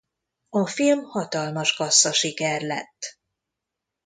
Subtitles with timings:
[0.49, 3.19] A film hatalmas kasszasiker lett.